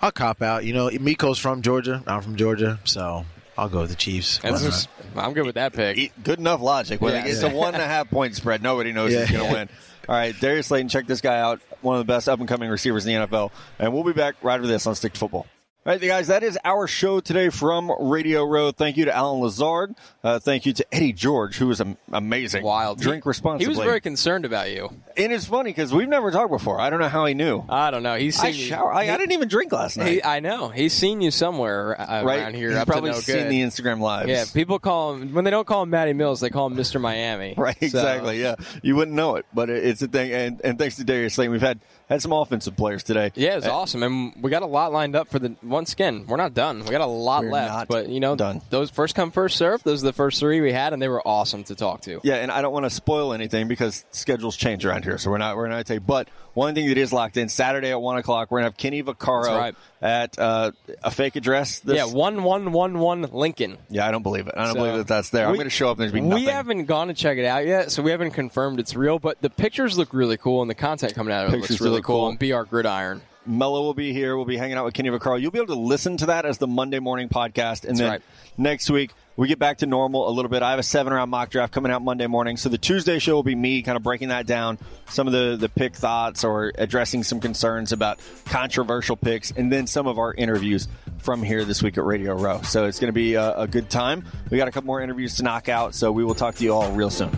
[0.02, 0.66] I'll cop out.
[0.66, 2.02] You know, Miko's from Georgia.
[2.08, 3.26] I'm from Georgia, so
[3.58, 4.40] I'll go with the Chiefs.
[4.40, 6.12] Just- I'm good with that pick.
[6.24, 7.02] Good enough logic.
[7.02, 7.24] When Yeah.
[7.24, 9.26] it gets to one and a half point spread, nobody knows Yeah.
[9.26, 9.70] who's going to win.
[10.10, 11.62] All right, Darius Slayton, check this guy out.
[11.82, 13.52] One of the best up and coming receivers in the NFL.
[13.80, 15.48] And we'll be back right after this on Stick to Football.
[15.86, 18.72] All right, guys, that is our show today from Radio Row.
[18.72, 19.94] Thank you to Allen Lazard.
[20.24, 22.64] Uh, thank you to Eddie George, who was amazing.
[22.64, 23.02] Wild.
[23.02, 23.66] Drink responsibly.
[23.66, 24.90] He was very concerned about you.
[25.18, 26.80] and it's funny because we've never talked before.
[26.80, 27.66] I don't know how he knew.
[27.68, 28.16] I don't know.
[28.16, 28.66] He's seen I you.
[28.66, 28.94] shower.
[28.94, 30.08] I, I didn't even drink last night.
[30.08, 30.70] He, I know.
[30.70, 32.70] He's seen you somewhere uh, right around here.
[32.70, 33.52] He's up probably to no seen good.
[33.52, 34.30] the Instagram lives.
[34.30, 37.02] Yeah, people call him when they don't call him Matty Mills, they call him Mr.
[37.02, 37.56] Miami.
[37.64, 38.42] Right, So- exactly.
[38.42, 40.32] Yeah, you wouldn't know it, but it- it's a thing.
[40.32, 41.52] And, and thanks to Darius Slayton.
[41.52, 43.32] we've had had some offensive players today.
[43.36, 45.56] Yeah, it's Uh, awesome, and we got a lot lined up for the.
[45.64, 46.84] Once again, we're not done.
[46.84, 48.62] We got a lot We're left, not but you know, done.
[48.70, 49.84] those first come first serve.
[49.84, 52.20] Those are the first three we had, and they were awesome to talk to.
[52.24, 55.38] Yeah, and I don't want to spoil anything because schedules change around here, so we're
[55.38, 56.00] not we're not you.
[56.00, 59.02] But one thing that is locked in Saturday at one o'clock, we're gonna have Kenny
[59.02, 59.76] Vaccaro right.
[60.02, 60.72] at uh,
[61.04, 61.80] a fake address.
[61.80, 63.78] This, Yeah, one one one one Lincoln.
[63.90, 64.54] yeah, I don't believe it.
[64.56, 65.48] I don't So, believe that that's there.
[65.48, 66.46] I'm going to show up and there's be nothing.
[66.46, 69.18] We haven't gone to check it out yet, so we haven't confirmed it's real.
[69.20, 71.90] But the pictures look really cool, and the content coming out of it Pictures looks
[71.90, 72.36] do really cool.
[72.38, 72.56] cool.
[72.56, 73.22] On BR Gridiron.
[73.46, 74.38] Mello will be here.
[74.38, 75.42] We'll be hanging out with Kenny Vaccaro.
[75.42, 78.10] You'll be able to listen to that as the Monday morning podcast, and That's then
[78.12, 78.22] right.
[78.58, 80.62] next week we get back to normal a little bit.
[80.64, 83.34] I have a seven round mock draft coming out Monday morning, so the Tuesday show
[83.34, 84.80] will be me kind of breaking that down,
[85.10, 89.88] some of the the pick thoughts or addressing some concerns about controversial picks, and then
[89.88, 92.62] some of our interviews from here this week at Radio Row.
[92.62, 94.24] So it's going to be a, a good time.
[94.52, 96.74] We got a couple more interviews to knock out, so we will talk to you
[96.74, 97.30] all real soon.